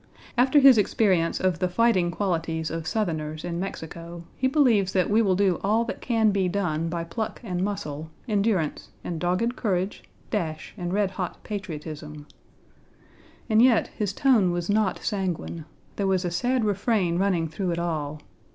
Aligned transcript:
After 0.35 0.57
his 0.59 0.79
experience 0.79 1.39
of 1.39 1.59
the 1.59 1.69
fighting 1.69 2.09
qualities 2.09 2.71
of 2.71 2.87
Southerners 2.87 3.45
in 3.45 3.59
Mexico, 3.59 4.23
he 4.35 4.47
believes 4.47 4.93
that 4.93 5.11
we 5.11 5.21
will 5.21 5.35
do 5.35 5.59
all 5.63 5.85
that 5.85 6.01
can 6.01 6.31
be 6.31 6.47
done 6.49 6.89
by 6.89 7.03
pluck 7.03 7.39
and 7.43 7.63
muscle, 7.63 8.09
endurance, 8.27 8.89
and 9.03 9.19
dogged 9.19 9.55
courage, 9.55 10.01
dash, 10.31 10.73
and 10.75 10.91
red 10.91 11.11
hot 11.11 11.43
patriotism. 11.43 12.25
And 13.47 13.61
yet 13.61 13.89
his 13.89 14.11
tone 14.11 14.49
was 14.49 14.71
not 14.71 14.97
sanguine. 15.03 15.65
There 15.97 16.07
was 16.07 16.25
a 16.25 16.31
sad 16.31 16.65
refrain 16.65 17.19
running 17.19 17.47
through 17.47 17.69
it 17.69 17.77
all. 17.77 18.21